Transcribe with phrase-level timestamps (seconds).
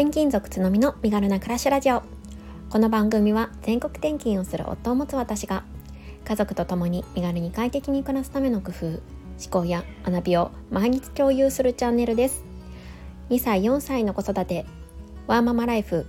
[0.00, 2.02] 転勤族つのみの身軽な暮らしラジオ。
[2.70, 5.62] この番組は全国転勤をする夫を持つ私が
[6.24, 9.00] 家族と共に身軽に快適に暮らすための工夫思
[9.50, 12.42] 考や学びを毎日共有するチャンネルです。
[13.28, 14.64] 2歳4歳の子育て
[15.26, 16.06] ワーママライフ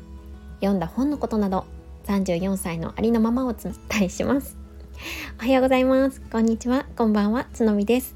[0.62, 1.66] 読んだ本のことなど
[2.06, 4.56] 34歳のありのままをお伝えします。
[5.38, 6.22] おはようございます。
[6.22, 6.86] こんにちは。
[6.96, 7.46] こんばんは。
[7.52, 8.16] つのみです。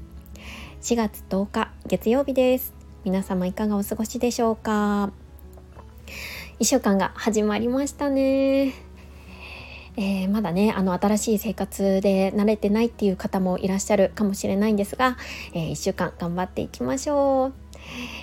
[0.80, 2.72] 4月10日月曜日です。
[3.04, 5.12] 皆様いかがお過ごしでしょうか？
[6.60, 8.74] 1週間が始まりましたね。
[9.98, 15.16] えー、まだねあの新しい生活で慣れてないっていう方もいらっしゃるかもしれないんですが、
[15.54, 17.52] えー、1週間頑張っていきましょう、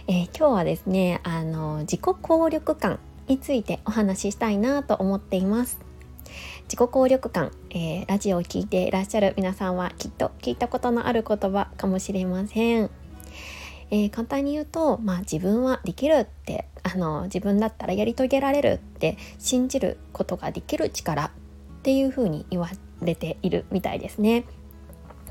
[0.07, 5.79] えー、今日はですねあの自己効力感についてお話ししたいなと思っています。
[6.63, 12.89] 自己効力感、えー、ラジオを聴いていらっしゃる皆さんはきっと聞いたことのある言葉かもしれません、
[13.93, 21.31] えー、簡単に言うと、まあ、自分はできるってあの自分だったらやり遂げられるって信じることができる力っ
[21.83, 22.71] ていうふうに言わ
[23.03, 24.45] れているみたいですね。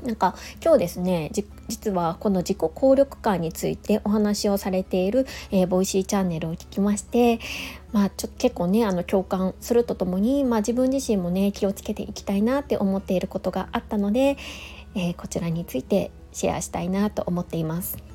[0.01, 1.31] なんか今日ですね
[1.69, 7.39] 実はこの自己効力感についてお話をされている、えー、 Voicy チャンネルを聞きまして
[7.93, 14.35] まあちょ結構ねあの共感するとともに、まあ、自分自身もね気をつけていきたいなって思っていることがあったので、
[14.93, 18.12] えー、こちらについてシェアしたいなと思っています。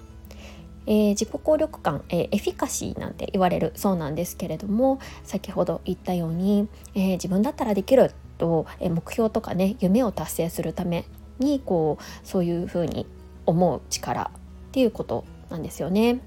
[0.89, 11.05] えー、自己効力感、えー、エフィカシーなんて言われるそうなんですけれども先ほど言ったように、えー、自分だったらできると、え目標とかね夢を達成するため
[11.39, 13.06] にこうそういうふうに
[13.47, 14.31] 思う力
[14.69, 16.20] っていうことなんですよね。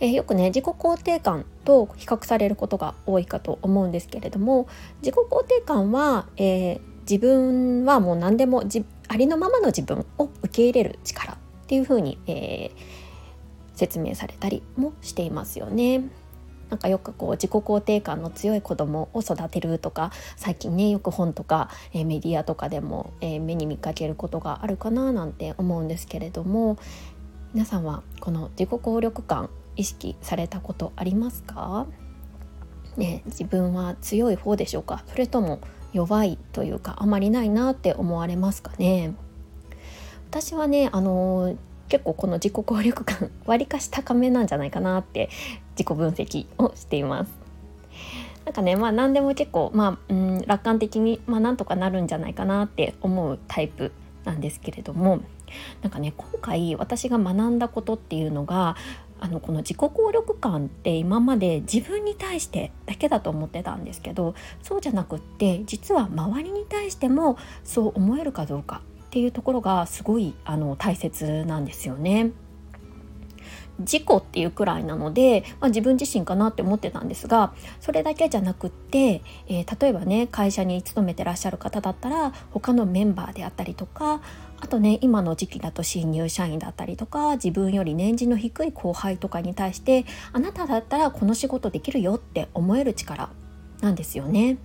[0.00, 4.66] えー、よくね自己肯定感と比較されることが多いかと思うんですけれども
[5.00, 8.64] 自己肯定感は、えー、自分はもう何でも
[9.08, 13.01] ありのままの自分を受け入れる力っていうふうに、えー、
[13.74, 16.02] 説明されたりもしていますよね。
[16.70, 26.78] なんかよくこう自己肯定感の強い子供を育てるとか最近ねよく本とか、えー、メディアとかでも、えー、目に見かけることがあるかななんて思うんですけれども
[27.52, 31.86] 皆さんはこの自己効力感意識されたことありますか？
[32.96, 35.04] ね、自分は強い方でしょうか？
[35.08, 35.60] それとも
[35.92, 39.14] 弱いというかあまりないなって思われますかね？
[40.30, 41.54] 私はねあの
[41.92, 45.28] 結構この自己効力感わりかし高めなんじゃないかなって
[45.72, 47.32] 自己分析をしています。
[48.46, 53.92] なんかねまあ何でも結構まあ、うん、楽観的にまあなんとかなるんじゃないかなって思うタイプ
[54.24, 55.20] なんですけれども
[55.82, 58.74] なんかね今回私が学んだことっていうのが
[59.20, 68.80] あのこの自己効力感って今まで自分に対してだけだと思ってたんですけどそうじゃなくって実は周りに対してもそう思えるかどうか
[69.12, 72.30] っていうところがすごいあの大切なんですよね。
[73.80, 84.20] 自己っていうくらいなので、まあ、自分自身かなって思ってたんですがそれだけじゃなくって、えー、例えばね会社に勤めてらっしゃる方だったら他のメンバーであったりとか
[84.60, 93.30] あとね今の時期だと新入社員だったりとか自分より年次の低い後輩とかに対してあなただったらこの仕事できるよって思える力
[93.80, 94.58] なんですよね。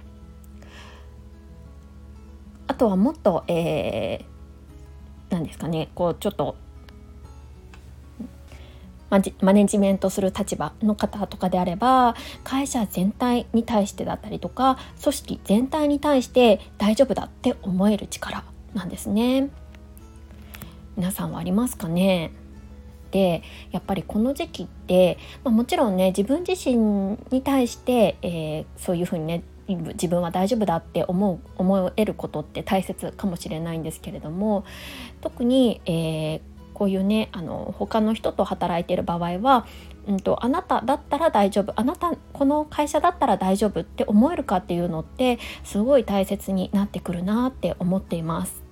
[2.67, 4.36] あとはもっと、えー
[5.29, 6.55] 何ですかねこうちょっと
[9.09, 18.43] マネジメントする立場の方とかであれば会社全体に対してだったりとか組織全体に対して大丈夫だって思える力
[18.73, 19.49] なんですね。
[20.97, 22.31] 皆さんはありますかね
[23.11, 34.65] でやっぱりこの時期って、まあ、もちろんね自分自身に対して、えー、そういうふうにね自分は大丈夫だって思う思えることって大切かもしれないんですけれども
[35.21, 36.41] 特に、えー、
[36.73, 39.65] こういうねあの他の人と働いてる場合は、
[40.07, 48.63] うんと、あなただったら大丈夫あなたこの会社だったら大丈夫って思えるかっていうのってすごい大切になってくるなって思っています。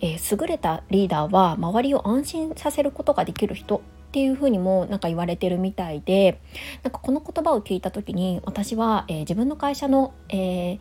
[0.00, 6.40] えー、優れたリーダーは周りを安心させることができる人っていうふうにもなんか言われてるみたいで
[6.82, 10.78] なんかこの言葉を聞いた時に私は、えー、自分の会社の、えー、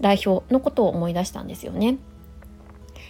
[0.00, 1.98] 代表のことを思い出したんですよね。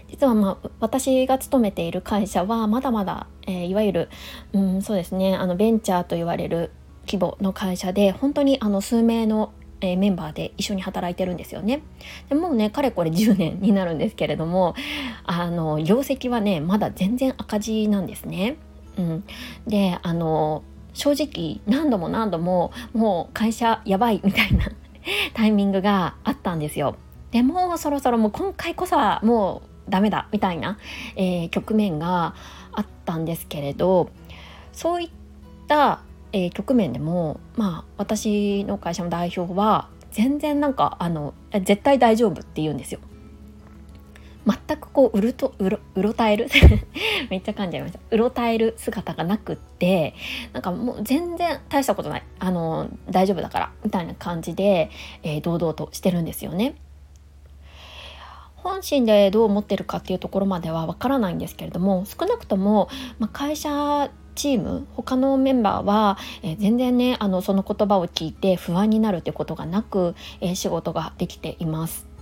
[0.09, 4.09] 実はまあ私が勤めている会社はまだまだ、えー、いわゆる、
[4.53, 6.71] うん、そうですねあのベンチャーと言われる
[7.07, 11.83] 規模の会社で本当にあの数名のえメンバーで一緒に働いてるんですよね。
[12.29, 14.75] でもうねかれこれ10年になるんですけれども
[15.25, 18.57] あの業績はねまだ全然赤字なんですね。
[18.99, 19.25] うん、
[19.67, 20.63] であの
[20.93, 24.67] 正直何度も何度ももう会社やばいみたいな
[25.35, 26.97] タイミングがあったんですよ。
[27.33, 30.79] でもそろそろもう今回こそはもうダメだみたいな、
[31.17, 32.35] えー、局面が
[32.73, 34.11] あったんですけれど
[34.73, 35.11] そういっ
[35.67, 36.01] た、
[36.33, 43.01] えー、局面でもまあ私の会社の代表は全然なんかあの絶対大丈夫って言うんですよ。
[44.47, 46.49] 全くこううるとうろうろたえる？
[47.31, 50.15] めっちゃ噛んじゃいましたうろたえる姿がなくって
[50.53, 54.91] なんかもう全然大したことないあの大丈夫だからみたいな感じで、
[55.23, 56.75] えー、堂々としてるんですよね。
[58.57, 62.89] 本心でどう思ってるかっていうところまではわからないんですけれども少なくとも、
[63.19, 72.14] まあ、会社チーム他のメンバーは、えー、全然ねあのその言葉を聞いて不安になるってことがなく、えー、仕事ができています。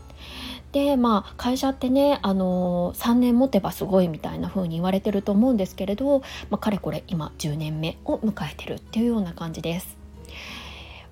[0.72, 9.96] でまあ会社ってね、あのー、3年持てばすごいみたいな風に言われてると思うんですけれど、まあ、かれこれ今10年目を迎えてるっていうような感じです。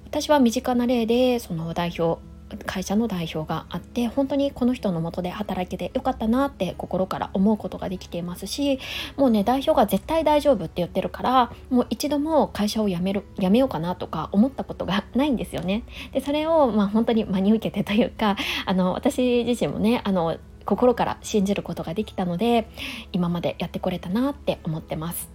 [0.07, 2.21] 私は身近な例でその代表
[2.67, 8.79] 会社の代表があって本当にこの人のもとで働けてよかったなって心から思うことができていますし
[9.17, 15.85] もうね代表が絶対大丈夫って言ってるからもう一度も会社を辞める辞めようかなとか思ったことがないんですよね。
[16.13, 18.37] でそれをまあ本当に真に受けてというか
[18.67, 22.69] あの私自身もねあの心から信じることができたので
[23.13, 25.31] 今までやってこれたなって思ってます。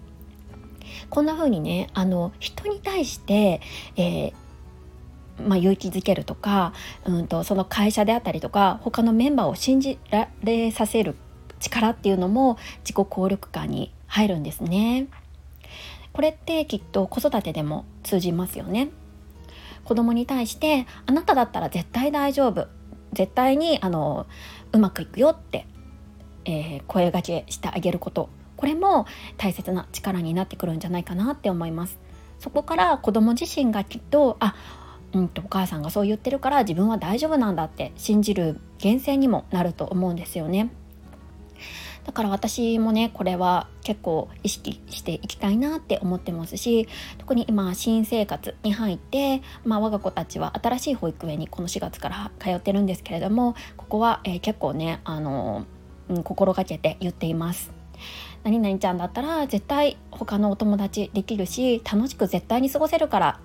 [1.09, 3.61] こんな風にねあの人に対して、
[3.95, 4.33] えー
[5.43, 6.73] まあ、勇気づけるとか、
[7.05, 11.15] うんと、その会社であったりとか他のメンバーを信じられさせる
[11.59, 15.07] 力っていうのも自己効力感に入るんですね。
[16.13, 18.89] これってきっと子育てでも通じますよね。
[19.83, 22.67] 子供に対してあなただったら絶対大丈夫
[23.13, 24.25] 絶対にあの
[24.71, 25.67] うまくいくよって、
[26.45, 29.05] えー、声がけしてあげることこれも
[29.37, 31.99] 大切な力になってくるんじゃないかなって思います。
[32.39, 34.55] そこから子供自身がきっとあ
[35.15, 40.71] うんとお母さんがそう言ってるから自分は大丈夫なんだって信じる源泉にもなると思うんですよね。
[42.03, 55.65] だから私もねこれは結構意識していきたいなって思ってますし特に今新生活に入って、まあ、我が子たちは新しい保育園にこの4月から通ってるんですけれどもここは、えー、結構ねあの、
[56.09, 57.71] うん、心がけて言っています。
[58.43, 63.39] 何々ちゃんだったら絶対他のお友達できるし楽しく絶対に過ごせるから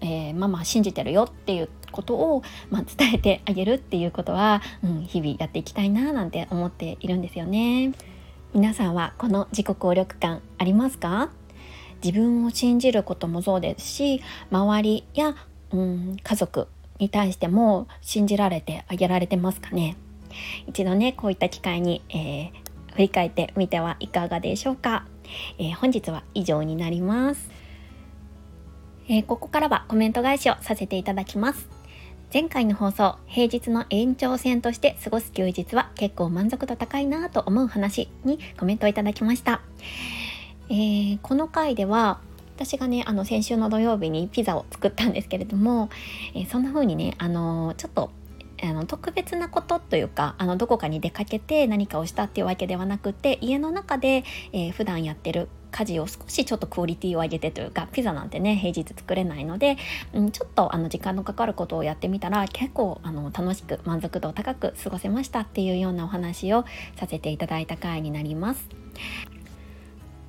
[0.00, 7.92] えー、ママ信じてるよっていうことを、まあ、伝えてあげるっていうことは、うん、日々やっていきたいななんて思っているんですよね。
[8.54, 11.30] 皆さんはこの自己効力感ありますか？
[12.02, 15.36] 自分を信じることもそうですし周りや、
[15.70, 16.66] うん、家族
[16.98, 19.96] に対しても信じられてあげられてますかね？
[20.66, 25.06] 一度ねこういった機会に、えー、振り返ってみてはいかがでしょうか、
[25.58, 27.50] えー、本日は以上になります。
[29.12, 31.68] えー、ここからはコメント返しをさせていただきます。
[32.32, 39.62] 前回の放送、平日の延長線として過ごす休日は結構満足度高いなと思う話にコメントをいただきました。
[40.68, 42.20] えー、この回では
[42.54, 45.90] 私がねあの先週の土曜日にピザを作ったんですけれども、
[46.36, 48.12] えー、そんな風にねあのちょっと
[48.62, 54.22] あの特別なことというかあのどこかに出かけて何かをしたっていうわけではなくて家の中で、
[54.52, 59.76] えー、普段やってる家事を少しちょっとクオリティを上げてというかピザなんてね平日作れないので、
[60.12, 66.64] うん、ちょっとあの時間のかかることをやってみたら結構あの楽しく満足度高く過ごせましたっていうようなお話を
[66.96, 68.68] させていただいた回になります。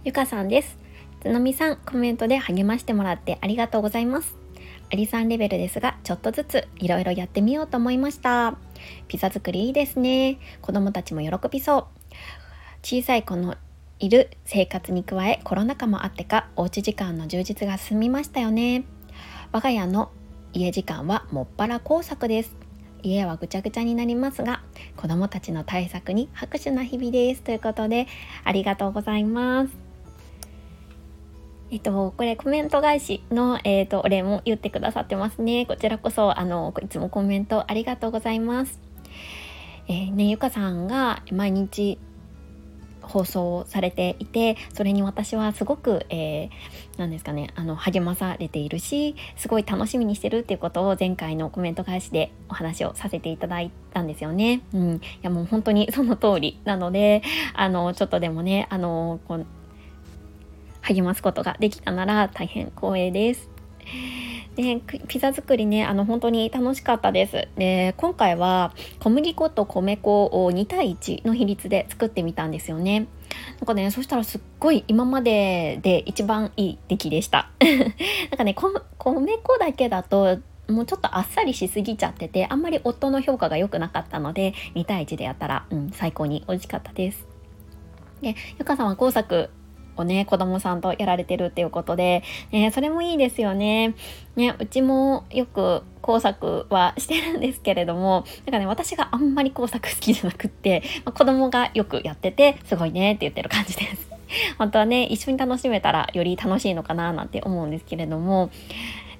[0.04, 0.77] ゆかさんです。
[1.22, 4.42] つのみさんコメントで励ましてもらってありがとうございます。
[4.94, 8.58] アリさんレベルですがちょっとずついろいろやってみようと思いました
[9.08, 11.86] ピザ作りいいですね子供たちも喜びそう
[12.84, 13.56] 小さい子の
[14.01, 18.84] いる生活に加えコロナ禍もあってかおうち時間の充実が進みましたよね
[19.51, 20.12] 我が家の
[20.53, 22.55] 家時間はもっぱら工作です
[23.03, 24.63] 家はぐちゃぐちゃになりますが
[24.98, 28.08] 子供たちの対策に拍手な日々ですということで
[28.43, 29.74] ありがとうございます
[31.70, 35.65] えっと、これコメント返しの、えっと、お礼も言ってくださってますね。
[35.65, 38.77] こちらこそ、あの、いつもコメントありがとうございます。
[39.88, 41.98] えー、ね、ゆかさんが毎日
[43.01, 46.50] 放送されていてそれに私はすごく、えー、
[46.98, 54.62] 何ですかねあの励まされているしすごい楽しみにしてるっていうことを前回のコメント返しでお話をさせていただいたんですよね。
[54.74, 57.22] うん、いやもう本当にその通りなので
[57.53, 59.39] あのちょっとでもねあのこ
[60.81, 63.50] 励ますことができたなら大変光栄です。
[64.62, 67.48] でピザ作りねあの本当に楽しかったです。
[67.58, 73.08] で今回は小麦粉と米粉を2対1の比率で作ってみたんですよね。
[73.60, 77.50] なんかねそしたらすっごい今までで一番いい出来でした。
[78.30, 87.27] なんかね米粉だけだともうちょっとあっさりしすぎちゃっててあんまり夫の評価が良くなかったので2対1でやったら、うん、最高に美味しかったです。
[88.22, 89.50] でゆかさんは工作
[90.01, 93.96] をね子供さんとやられてるっていうことで、ね、それもいいですよね。
[94.36, 104.12] ねうちもよく工作はしてるんですけれどもなんかね私があんまり工作好きじゃなくって、まあ、子供がよくやっててすごいねって言ってる感じです。
[104.58, 108.50] 本当はね一緒に楽しめたらより楽しいのかななんて思うんですけれども、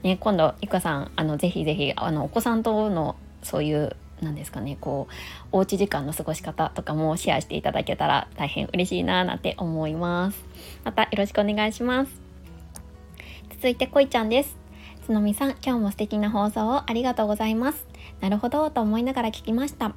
[0.04, 10.46] ね、今度いかさんあのぜひぜひあのお子さんとのそういうなんですかねこうおうち時間の過ごし方とかもシェアしていただけたら大変嬉しいななんて思います。
[10.84, 12.12] またよろしくお願いします。
[13.50, 14.58] 続いてこいちゃんです。
[15.06, 17.86] つのみさん今日も素敵な放送をありがとうございます。
[18.20, 19.94] なるほどと思いながら聞きました。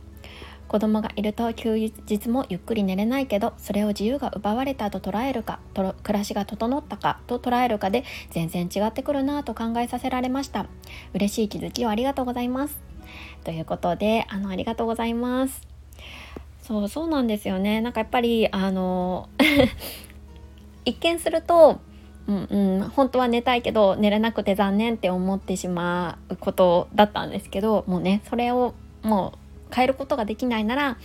[0.67, 10.67] 子供がいると休日もゆっくり寝れないけどそれを自由が奪われたと捉えるかと暮らしが整ったかと捉えるかで全然違ってくるなと考えさせられました。
[11.13, 12.94] 嬉しい気づきをありがとうございます。
[13.45, 15.61] ということであのありがとうございます。
[16.63, 17.81] そうそうなんですよね。
[17.81, 19.29] なんかやっぱりあの
[20.85, 21.81] 一見すると
[22.27, 29.35] うんうん、本当は寝たいけど寝れなくて残念って思ってしまうことだったんですけどもうねそれをも
[29.71, 30.97] う変えることができないなら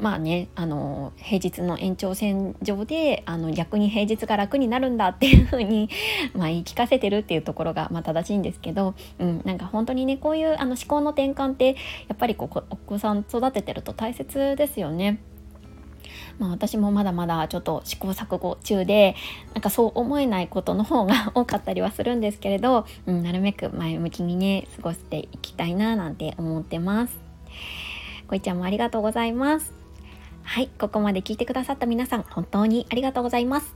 [0.00, 5.88] まあねあの平日の延長線上であの逆に平日が楽になるんだっていう風に
[6.34, 11.76] まあ言い聞かせてるっていうところがまあ正しいんですけど、うん、なんか本当にねこういうあの思考の転換って
[12.08, 15.18] やっぱりこうお子さん育ててると大切ですよね。
[16.38, 19.16] まあ、私もまだまだちょっと試行錯誤中で
[19.54, 27.18] なんかそう思えないことの方が 多かったりはするんですけれど、うん、なるべく前向きにね過ごしていきたいななんて思ってます。
[28.28, 29.77] こいちゃんもありがとうございます。
[30.48, 33.74] はい、ここまで聞いてくださった皆さん、本当にありがとうございます。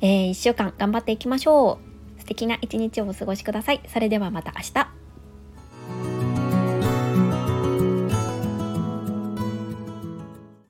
[0.00, 1.78] えー、1週間頑張っていきましょ
[2.16, 2.20] う。
[2.20, 3.82] 素敵な一日をお過ごしください。
[3.86, 5.05] それではまた明日。